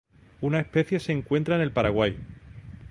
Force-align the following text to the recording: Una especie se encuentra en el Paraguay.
Una 0.41 0.59
especie 0.61 0.99
se 0.99 1.11
encuentra 1.11 1.53
en 1.57 1.61
el 1.61 1.73
Paraguay. 1.73 2.17